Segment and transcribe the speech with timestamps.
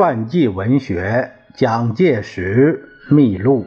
[0.00, 3.66] 传记文学《蒋介石秘录》，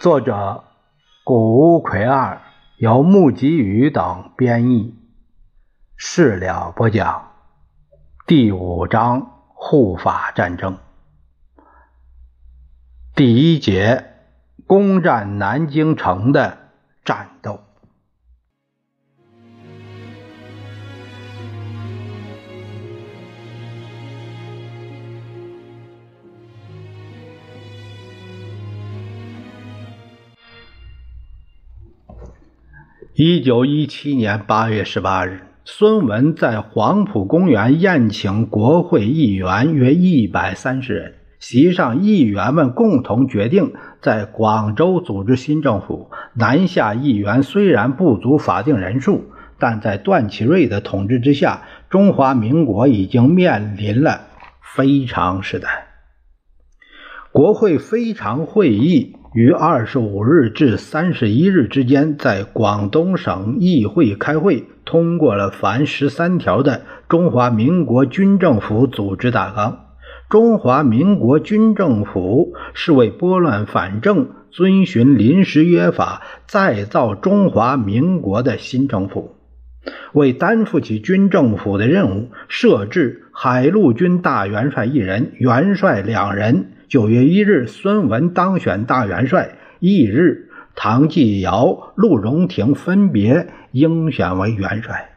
[0.00, 0.64] 作者
[1.22, 2.40] 谷乌奎二，
[2.78, 4.96] 由木吉宇等编译。
[5.96, 7.32] 事了不讲。
[8.26, 10.78] 第五章护法战争，
[13.14, 14.14] 第一节
[14.66, 16.56] 攻占南京城的
[17.04, 17.67] 战斗。
[33.20, 41.14] 一九一七年八月十八日，孙文在黄埔公园宴请国会议员约一百三十人。
[41.40, 46.12] 席上，议员们共同决定在广州组织新政府。
[46.34, 49.24] 南下议员虽然不足法定人数，
[49.58, 54.28] 但在段祺瑞的统治之下，中华民国已经面临了
[54.76, 55.88] 非常时代。
[57.32, 59.16] 国会非常会议。
[59.34, 69.84] 于二十五日至三十一日之间，在广东省议会开会，通过了凡十三条的中华民国军政府组织大纲。
[70.30, 79.36] 中华民国军政府是为拨乱反正、遵循临时约法、再造中华民国的新政府。
[80.12, 86.72] 为担负起军政府的任务，设置海陆军大元帅一人，元帅两人。
[86.88, 89.58] 九月一日，孙文当选大元帅。
[89.80, 95.10] 翌日，唐继尧、陆荣廷分别应选为元帅。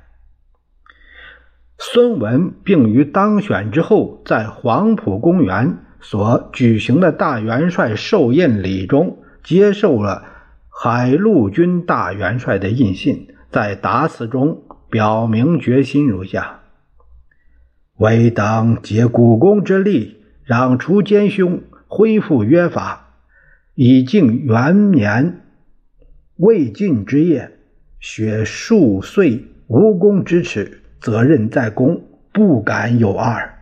[1.78, 10.26] 孙文并于当选之后，在黄埔公园所举行的大元帅授印礼中，接受了
[10.70, 16.60] 海陆军大元帅的印信，在答词中表明决心如下：
[17.98, 20.18] 唯当竭股肱之力。
[20.52, 23.14] 攘除奸凶，恢复约法，
[23.74, 25.44] 以尽元年
[26.36, 27.52] 未尽之业，
[28.02, 32.04] 雪数岁无功之耻，责任在公，
[32.34, 33.60] 不敢有二。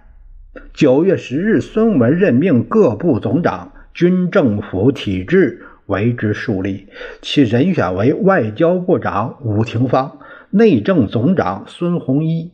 [0.73, 6.87] 九月十日，孙文任命各部总长，军政府体制为之树立，
[7.21, 10.17] 其人选为外交部长伍廷芳，
[10.49, 12.51] 内政总长孙洪一。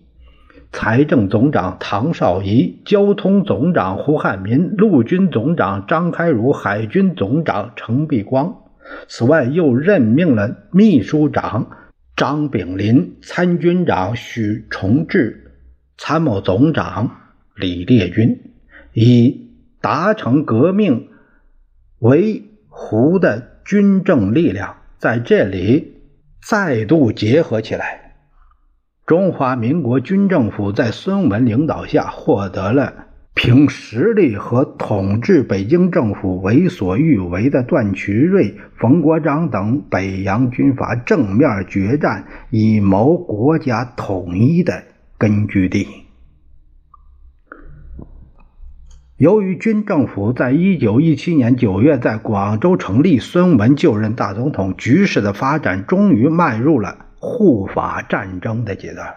[0.77, 8.63] 财政总长唐绍仪，交通总长胡汉民，陆军总长张开儒，海军总长程璧光。
[9.07, 11.69] 此外，又任命了秘书长
[12.17, 15.53] 张炳麟、参军长许崇智、
[15.97, 17.09] 参谋总长
[17.55, 18.37] 李烈钧，
[18.91, 19.49] 以
[19.79, 21.07] 达成革命
[21.99, 26.01] 为胡的军政力量在这里
[26.45, 28.04] 再度结合起来。
[29.05, 33.05] 中华民国军政府在孙文领导下获得了
[33.35, 44.85] 凭实力和统治北京政府为所欲为的段祺瑞、冯国璋等北洋军阀正面决战，以谋国家统一的
[45.19, 45.85] 根据地。
[49.17, 57.04] 由于军政府在一九一七年九月在广州成立，孙文就任大总统，局势的发展终于迈入了。
[57.19, 59.15] 护法战争的阶段，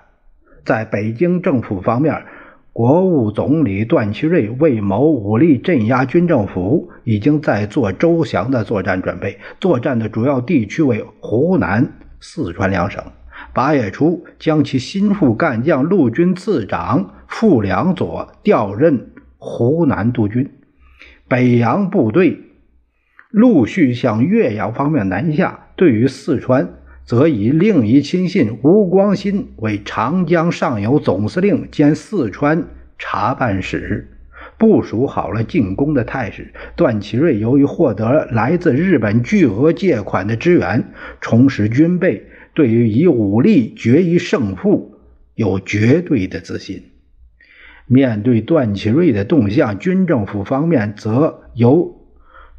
[0.64, 2.24] 在北京政府方面，
[2.72, 9.38] 国务总理段祺瑞为谋武力镇压军政府，已经在做周详的作战准备。
[9.60, 13.02] 作战的主要地区为湖南、四川两省。
[13.52, 20.50] 八月初，将其心腹干将陆军次长傅良佐调任湖南督军。
[21.28, 22.40] 北洋部队
[23.30, 25.66] 陆续向岳阳方面南下。
[25.76, 26.68] 对于四川，
[27.08, 34.06] 则以另一亲信吴光新为长江上游总司令兼四川查办使，
[34.58, 36.52] 部署好了进攻的态势。
[36.76, 44.98] 段祺瑞由于获得来自日本巨额借款的支援，重拾军备，对于以武力决一胜负
[45.34, 46.82] 有绝对的自信。
[47.86, 52.02] 面对段祺瑞的动向，军政府方面则由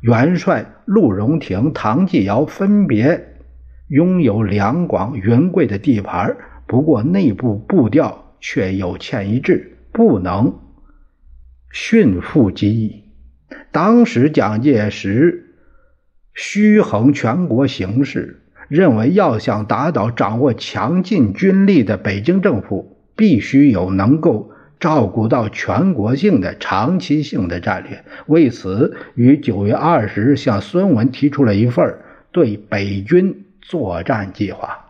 [0.02, 3.28] 元帅陆荣廷、唐继尧分别。
[3.90, 6.38] 拥有两广云贵的地盘，
[6.68, 10.60] 不过内部步调却有欠一致，不能
[11.72, 13.04] 驯服机翼。
[13.72, 15.56] 当时蒋介石
[16.36, 28.06] 虚衡全国形势，认为要想打倒掌握强劲军力的北京政府，必须有能够照顾到全国性的长期性的战略。
[28.28, 31.98] 为此，于九月二十日向孙文提出了一份
[32.32, 33.46] 对北军。
[33.70, 34.86] 作战计划。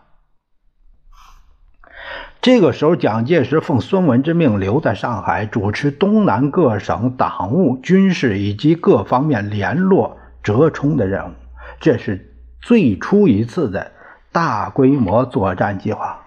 [2.40, 11.32] 这个时候，蒋介石奉孙文之命留在上海，主持东南各省党务、军事以及各方面联络折冲的任务。
[11.80, 13.92] 这是最初一次的
[14.32, 16.22] 大规模作战计划。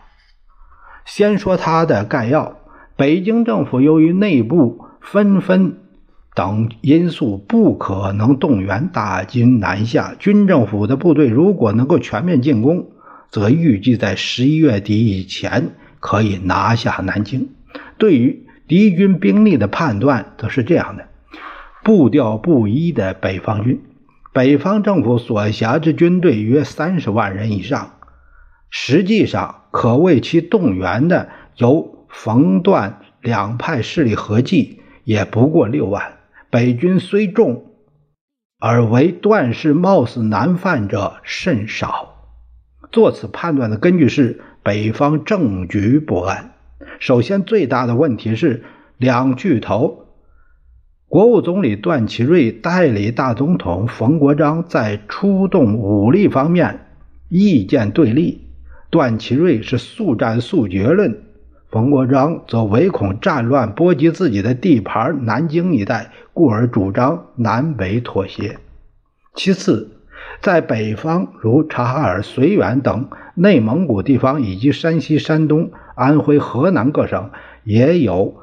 [1.04, 2.58] 先说它的概要：
[2.96, 5.80] 北京政府由于内部纷纷
[6.36, 10.16] 等因素，不可能动员大军南下。
[10.20, 12.88] 军政府的部队如果能够全面进攻，
[13.30, 15.72] 则预计在十一月底以前。
[16.06, 17.52] 可以拿下南京。
[17.98, 21.08] 对于敌军兵力的判断，则是这样的：
[21.82, 23.82] 步调不一的北方军，
[24.34, 27.94] 北方政府所辖之军队约三十万人以上，
[28.70, 36.04] 实际上可为其动员的，由冯段两派势力合计，也不过六万。
[36.54, 37.66] 北军虽众，
[38.60, 42.30] 而为段氏貌似难犯者甚少。
[42.92, 44.40] 做此判断的根据是。
[44.62, 46.54] 北方政局不安。
[47.00, 48.64] 首先，最大的问题是
[48.98, 50.06] 两巨头——
[51.10, 56.86] 国务总理段祺瑞代理大总统冯国璋在出动武力方面
[57.28, 58.48] 意见对立。
[58.90, 61.24] 段祺瑞是速战速决论，
[61.74, 68.60] 冯国璋则唯恐战乱波及自己的地盘南京一带，故而主张南北妥协。
[69.34, 69.90] 其次，
[70.40, 77.32] 在北方，如察哈尔、绥远等内蒙古地方，以及山西、山东、安徽、河南各省，
[77.64, 78.36] 也有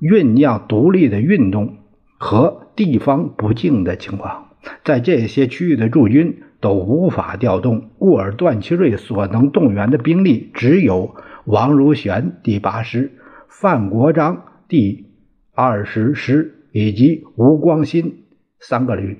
[0.00, 1.78] 酝酿独立的运动
[2.18, 4.50] 和地方不敬的情况。
[4.84, 11.14] 在这些区域的驻军都无法调动，故而段祺瑞所能动员的兵力只有
[11.44, 13.12] 王如玄第八师、
[13.48, 15.06] 范国璋第
[15.54, 18.24] 二十师以及吴光新
[18.58, 19.18] 三个旅。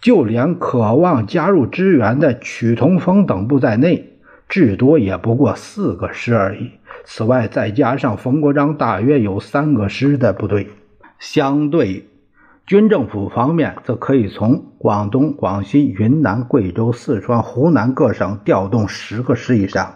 [0.00, 6.70] 就连渴望加入支援的曲同峰等部在内，至多也不过四个师而已。
[7.04, 10.68] 此外，再加上冯国璋大约有三个师的部队，
[11.18, 12.06] 相对
[12.68, 19.94] 军政府方面，则可以从广东、广西、云南、贵州、四川、湖南各省调动十个师以上。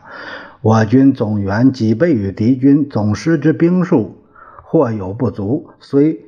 [0.62, 4.24] 我军总员几倍于敌军总师之兵数，
[4.62, 6.24] 或有不足，虽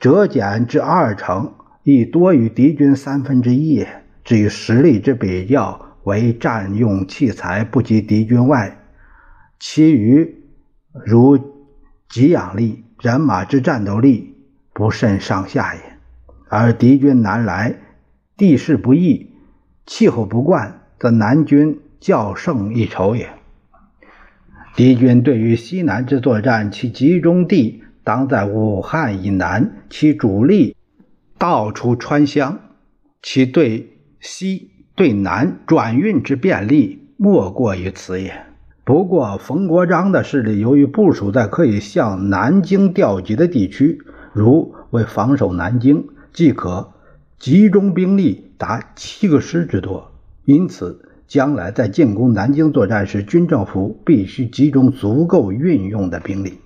[0.00, 1.52] 折减至二成。
[1.82, 3.86] 亦多于敌军三分之一。
[4.24, 8.78] 至于实力之比较，为战用器材不及敌军外，
[9.60, 10.42] 其余
[11.04, 11.38] 如
[12.08, 14.35] 给养力、人马之战斗力
[14.76, 15.80] 不甚上下也。
[16.50, 17.76] 而敌军南来，
[18.36, 19.30] 地势不易，
[19.86, 23.30] 气候不惯，则南军较胜一筹也。
[24.74, 30.76] 敌军对于西南之作战，其集中地当在武汉以南，其主力。
[31.38, 32.58] 到处川湘，
[33.22, 38.44] 其对西对南转运之便利，莫过于此也。
[38.84, 44.00] 不过，冯国璋的势力由于部署在可以向南京调集的地区，
[44.36, 46.92] 如为防守南京，即可
[47.38, 50.12] 集中兵力达七个师之多，
[50.44, 56.58] 因此将来在进攻南京作战时，军政府必须集中足够运用的兵力。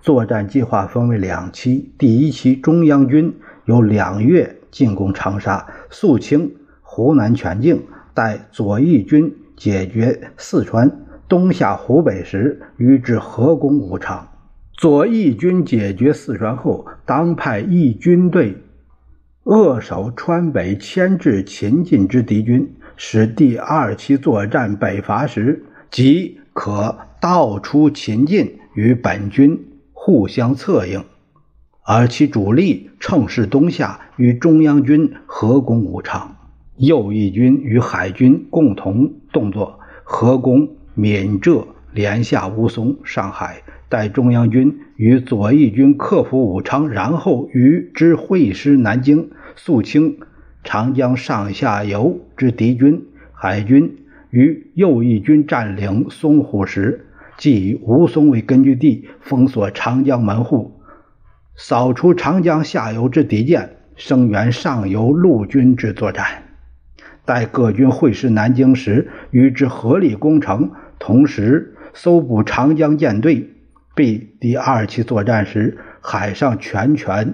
[0.00, 3.36] 作战计划分为两期，第一期中央军
[3.66, 7.82] 有两月进攻长沙，肃清湖南全境，
[8.14, 10.90] 待左翼军解决四川，
[11.28, 14.26] 东下湖北时，与之合攻武昌。
[14.76, 18.56] 左翼军解决四川后，当派一军队
[19.44, 29.62] 扼守川北，牵制秦晋之敌军，使第二期作战北伐时，即可道出秦晋与本军。
[29.98, 31.02] 互相策应，
[31.82, 36.36] 而其主力乘势东下，与中央军合攻武昌。
[36.76, 41.66] 右翼军与海军共同动作，合攻闽浙，
[41.96, 43.62] 连下吴淞、上海。
[43.88, 50.18] 待中央军与左翼军克服武昌，然后与之会师南京，肃清
[50.62, 53.06] 长江上下游之敌军。
[53.32, 57.06] 海军与右翼军占领淞沪时。
[57.38, 60.80] 即以吴淞为根据地，封锁长江门户，
[61.54, 66.26] 扫除长江下游之敌舰，声援上游陆军之作战。
[67.24, 73.48] 待各军会师南京时，与之合力攻城，同时搜捕长江舰队，
[73.94, 77.32] 必第二期作战时，海上全权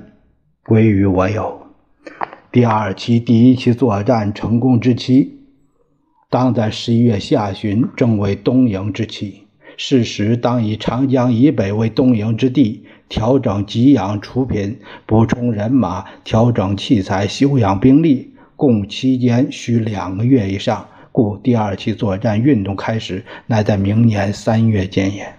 [0.65, 1.67] 归于我有。
[2.53, 5.41] 第二期第一期作战成功之期，
[6.31, 9.49] 当在十一月下旬，正为东营之期。
[9.77, 25.35] 是时，当以长江以北为东营之地，调整给养储品，补充人马，调整器材，休养兵力，共期间需两个月以上，故第二期作战运动开始乃在明年三月建言。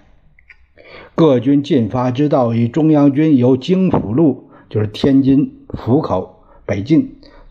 [1.16, 7.02] 各军进发之道，以中央军由京府路，就是天津府口北进；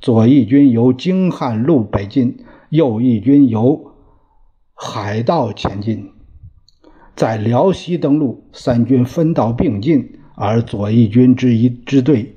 [0.01, 2.38] 左翼军由京汉路北进，
[2.70, 3.92] 右翼军由
[4.74, 6.10] 海道前进。
[7.15, 12.36] 在辽西登陆，三军分道并进，而左翼军之一支队，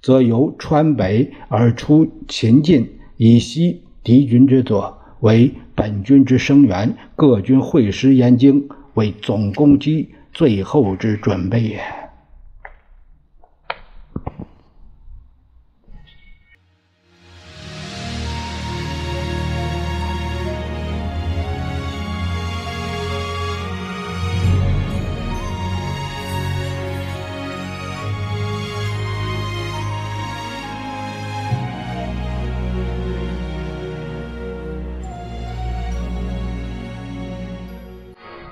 [0.00, 6.94] 则由川北而出秦晋，以西敌军之左，为本军之声援。
[7.16, 10.10] 各军会师燕京，为总攻击。
[10.34, 11.80] 最后之准备也。